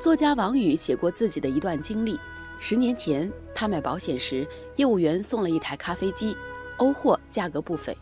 [0.00, 2.18] 作家王宇写过自己的一段经历。
[2.58, 6.34] 十年前，他买保险时，业务员送了一台咖啡机，
[6.78, 7.94] 欧货，价格不菲。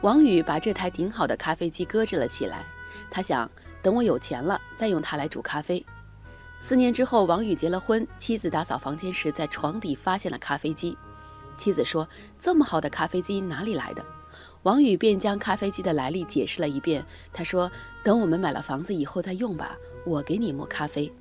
[0.00, 2.64] 王宇把这台顶好的咖啡机搁置了起来。
[3.10, 3.50] 他想，
[3.82, 5.84] 等我有钱了，再用它来煮咖啡。
[6.60, 10.96] 四年之后，王宇结了婚，妻子打扫房间时，在床底发现了咖啡机。
[11.56, 12.08] 妻子说
[12.38, 14.04] ：“这么好的咖啡机哪里来的？”
[14.62, 17.04] 王宇便将咖啡机的来历解释了一遍。
[17.32, 17.68] 他说
[18.04, 19.76] ：“等我们买了房子以后再用吧，
[20.06, 21.12] 我给你磨咖啡。”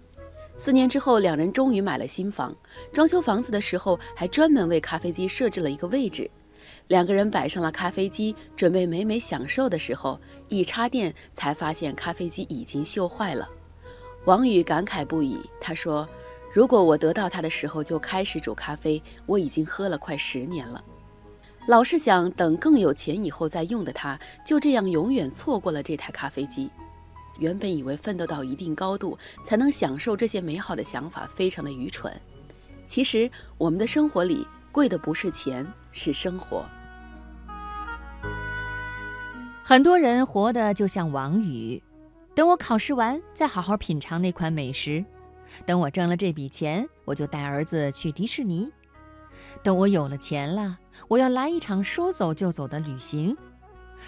[0.59, 2.53] 四年之后，两人终于买了新房。
[2.91, 6.29] 装修房子的时候，还专门为咖啡机设置了一个位置。
[6.87, 13.47] 两个人摆上了咖啡机，准备美美享受的时候，一插电才发现咖啡机已经锈坏了。
[14.25, 15.39] 王宇感慨不已。
[15.61, 16.05] 他说
[16.53, 20.83] ：“如果我得到它的时候就开始煮咖啡，我已经喝了快十年了。”
[21.67, 26.69] 老是想等更有钱以后再用的他，就这样永远错过了这台咖啡机。
[27.39, 32.13] 原本以为奋斗到一定高度才能享受这些美好的想法，非常的愚蠢。
[32.87, 36.65] 其实我们的生活里贵的不是钱，是生活。
[39.63, 41.81] 很多人活得就像王宇，
[42.33, 45.05] 等我考试完再好好品尝那款美食，
[45.65, 48.71] 等我挣了这笔钱，我就带儿子去迪士尼。
[49.61, 53.37] 等我有了钱了，我要来一场说走就走的旅行。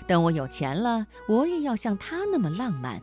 [0.07, 2.99] 等我有钱了，我也要像他那么浪漫。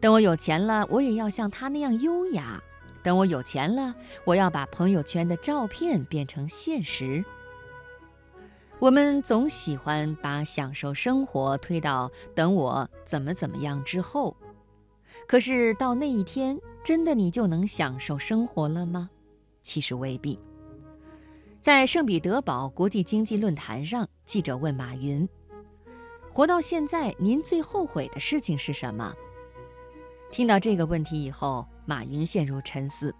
[0.00, 2.62] 等我有钱了，我也要像他那样优雅。
[3.02, 7.24] 等我有钱了，我要把朋友圈的照片变成现实。
[8.78, 14.36] 我们总喜欢把享受生活推到等我怎么怎么样之后，
[15.26, 19.10] 可是到那一天，真的你就能享受生活了吗？
[19.62, 20.38] 其实未必。
[21.60, 25.26] 在圣彼得堡国际经济论坛上，记者问马云
[26.32, 29.14] ：“活到现在，您最后悔的事情是什么？”
[30.34, 33.14] 听到这个问题以后，马云陷入沉思。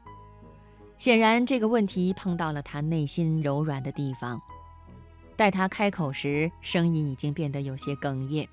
[0.98, 4.43] 显然，这个问题碰到了他内心柔软的地方。
[5.37, 8.48] 待他开口时，声音已经变得有些哽咽。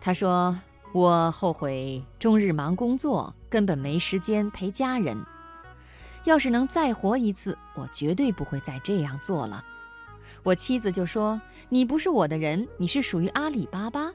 [0.00, 0.56] 他说
[0.94, 5.20] ：“我后悔终日忙工作，根本没时间陪家人。”
[6.22, 9.64] 要是能再活一次，我绝对不会再这样做了。
[10.44, 14.12] 我妻子就说：“你不是我的人，你是属于阿里巴巴。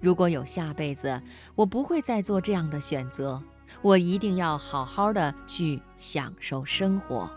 [0.00, 1.20] 如果有下辈子，
[1.54, 3.42] 我不会再做这样的选择。
[3.82, 7.28] 我一定要好好的去享受生活。”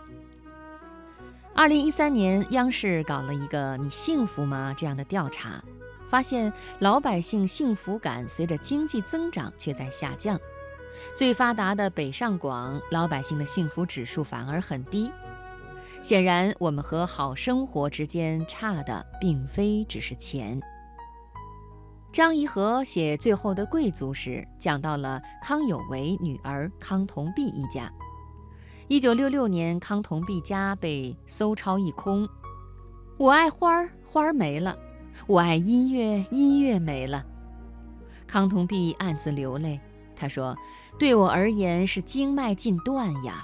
[1.54, 5.62] 二零一三年，央视搞了一个“你幸福吗”这样的调查，
[6.08, 10.38] 发现老百姓幸福感随着经济增长却在下降。
[11.14, 15.10] 最发达的北上广老百姓的幸福指数反而很低，
[16.02, 20.60] 显然我们和好生活之间差的并非只是钱。
[22.12, 27.90] 张颐和写《最后的贵族》时，讲到了康有为女儿康同弼一家。
[28.88, 32.28] 一九六六年，康同弼家被搜抄一空。
[33.16, 34.74] 我爱花儿，花儿没了；
[35.28, 37.24] 我爱音乐，音乐没了。
[38.26, 39.78] 康同弼暗自流泪，
[40.16, 40.56] 他说。
[40.98, 43.42] 对我而言是经脉尽断呀，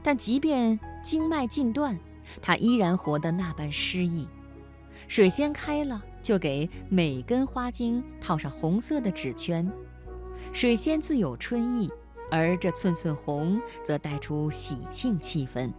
[0.00, 1.98] 但即便经脉尽断，
[2.40, 4.28] 他依然活得那般诗意。
[5.08, 9.70] 水仙开了，就给每根花茎套上红色的纸圈。
[10.52, 11.88] 水仙自有春意，
[12.32, 15.72] 而这寸寸红则带出喜庆气氛。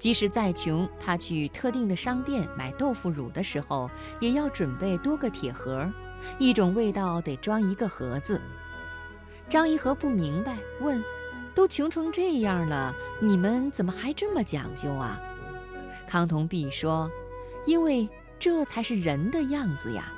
[0.00, 5.88] 即使再穷，他去特定的商店买豆腐乳的时候，也要准备多个铁盒，
[6.40, 8.40] 一种味道得装一个盒子。
[9.48, 11.00] 张一和不明白，问
[11.54, 15.20] ：“都穷成这样了，你们怎么还这么讲究啊？”
[16.08, 17.08] 康同弼说
[17.64, 18.08] ：“因为
[18.42, 20.12] 这才是人的样子呀。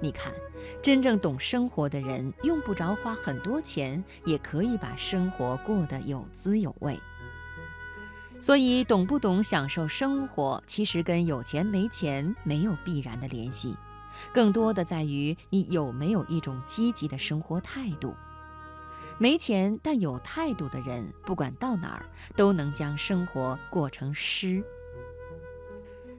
[0.00, 0.32] 你看，
[0.80, 6.98] 真正懂生活的人，用不着花很多钱，也可以把生活过得有滋有味。
[8.40, 13.76] 所以，懂不懂享受生活，其实跟有钱没钱没有必然的联系，
[14.32, 18.14] 更多的在于你有没有一种积极的生活态度。”
[19.20, 24.64] 没钱但有态度的人，不管到哪儿都能将生活过成诗。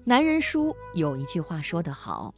[0.09, 2.33] 男人书有一句话说得好：“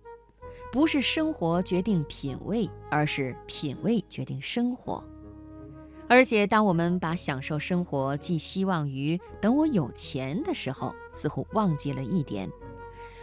[0.74, 5.04] 不是生活决定品味，而是品味决定生活。”
[6.10, 12.50] 而且，当我们把享受生活寄希望于等我有钱的时候，似乎忘记了一点：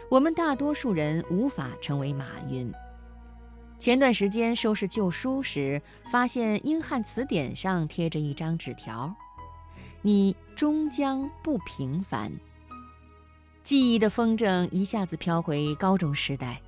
[0.09, 2.71] 我们大多数人无法成为马云。
[3.77, 9.13] 前段时间收拾旧书时，发现英汉词典上贴着一张纸条
[10.01, 12.31] ：“你终将不平凡。”
[13.67, 16.61] 记忆的风筝一下子飘回高中时代，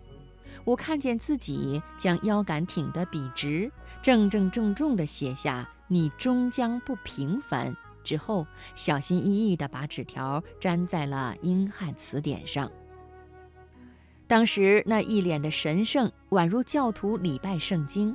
[0.65, 7.73] 我看见自己将腰杆挺得笔直，正正重重地写下：“你终将不平凡。”
[8.03, 12.69] 之后，小心翼翼地把纸条粘在了英汉词典上。
[14.27, 18.13] 当时那一脸的神圣，宛如教徒礼拜圣经。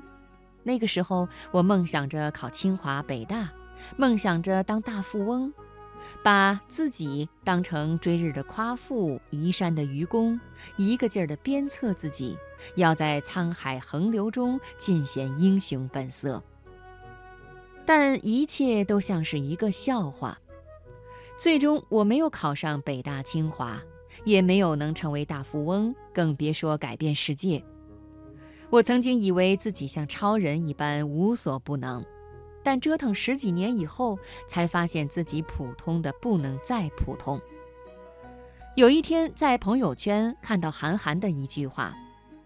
[0.63, 3.51] 那个时候，我梦想着考清华北大，
[3.97, 5.51] 梦想着当大富翁。
[6.23, 10.39] 把自己当成追日的夸父，移山的愚公，
[10.77, 12.37] 一个劲儿地鞭策自己，
[12.77, 16.43] 要在沧海横流中尽显英雄本色。
[17.87, 20.39] 但一切都像是一个笑话。
[21.37, 23.83] 最终，我没有考上北大清华，
[24.25, 27.63] 也没有能成为大富翁，更别说改变世界。
[28.71, 32.05] 我曾经以为自己像超人一般无所不能。
[32.65, 34.19] 但折腾十几年以后，
[34.49, 37.41] 才发现自己普通的不能再普通。
[38.75, 41.95] 有一天，在朋友圈看到韩寒的一句话：“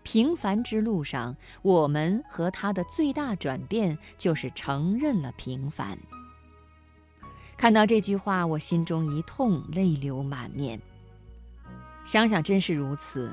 [0.02, 5.96] 平凡之路上，我们和他的最大转变就是承认了平凡。”
[7.56, 10.80] 看到这句话，我心中一痛，泪流满面。
[12.04, 13.32] 想想真是如此。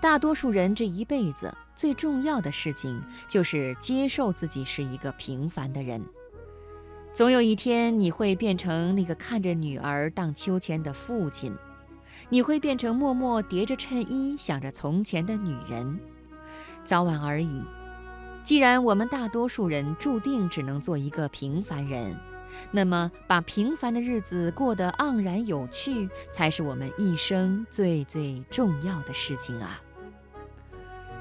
[0.00, 6.02] 大多数人这一辈子最重要的事情，就是接受自己是一个平凡的人。
[7.12, 11.54] 总有一天，你会变成那个看着女儿荡秋千的父亲，
[12.30, 16.00] 你会变成默默叠着衬衣想着从前的女人。
[16.84, 17.62] 早晚而已。
[18.42, 22.16] 既然我们大多数人注定只能做一个平凡人，
[22.70, 29.78] 那么把平凡的日子过得盎然有趣，才是我们一生最最重要的事情啊！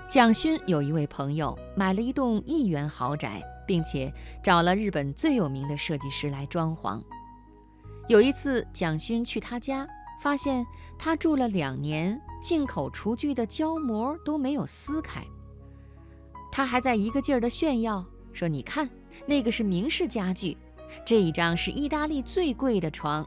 [0.09, 4.11] 蒋勋有一位朋友买了一栋亿元豪宅，并且
[4.43, 6.99] 找了日本最有名的设计师来装潢。
[8.07, 9.87] 有一次，蒋勋去他家，
[10.19, 10.65] 发现
[10.97, 15.23] 他住了两年，进口厨具的胶膜都没有撕开。
[16.51, 18.03] 他还在一个劲儿地炫耀
[18.33, 18.89] 说：“你看，
[19.27, 20.57] 那个是明式家具，
[21.05, 23.23] 这一张是意大利最贵的床。”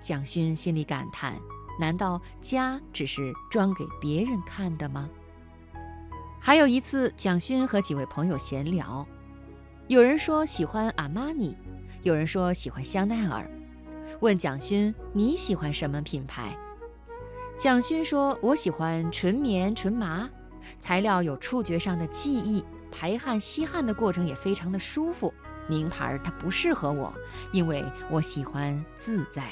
[0.00, 1.34] 蒋勋心里感叹：
[1.80, 5.10] 难道家只是装给别人看的吗？
[6.44, 9.06] 还有一次，蒋勋和几位朋友闲聊，
[9.86, 11.56] 有人说喜欢阿玛尼，
[12.02, 13.48] 有人说喜欢香奈儿，
[14.18, 16.58] 问蒋勋你喜欢什么品牌？
[17.56, 20.28] 蒋勋说：“我喜欢纯棉纯麻，
[20.80, 25.32] 材料有触觉上的记忆，排汗吸汗的过程也非常的舒服。
[25.68, 27.14] 名牌它不适合我，
[27.52, 29.44] 因为我喜欢自在。”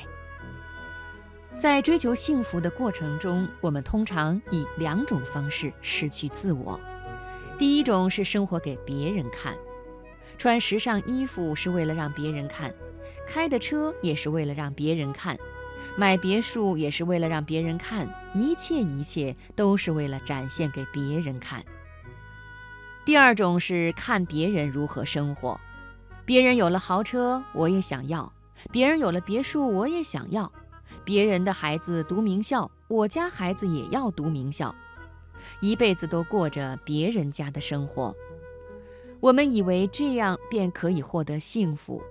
[1.59, 6.81] 在追求幸福的过程中，我们通常以两种方式失去自我。
[7.59, 9.55] 第一种是生活给别人看，
[10.39, 12.75] 穿时尚衣服是为了让别人看，
[13.29, 15.37] 开的车也是为了让别人看，
[15.97, 21.63] 买别墅也是为了让别人看，一切一切都是为了展现给别人看。
[23.05, 25.61] 第二种是看别人如何生活，
[26.25, 28.33] 别人有了豪车，我也想要；
[28.73, 30.51] 别人有了别墅，我也想要。
[31.05, 34.75] 别人的孩子读名校，我家孩子也要读名校，
[35.61, 38.15] 一辈子都过着别人家的生活。
[39.21, 42.03] 我们以为这样便可以获得幸福，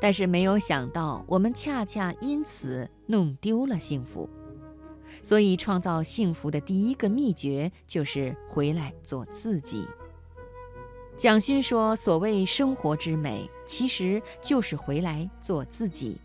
[0.00, 4.28] 但是没有想到，我们恰恰因此弄丢了幸福。
[5.22, 9.86] 所以，创造幸福的第一个秘诀就是回来做自己。
[11.16, 16.16] 蒋勋说：“所谓生活之美，其实就是回来做自己。”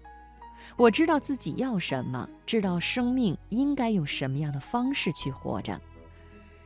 [0.77, 5.79] 我知道自己要什么，知道生命应该用什么样的方式去活着。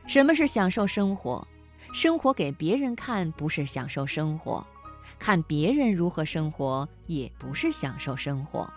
[0.06, 1.46] 什么是享受生活？
[1.92, 4.66] 生活给别人看不是享受生活，
[5.18, 8.70] 看别人如何生活也不是享受生活。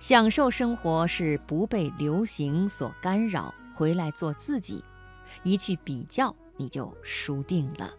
[0.00, 4.82] 享受生活是不被流行所干扰，回来做自己。
[5.42, 7.90] 一去比较，你就输定了。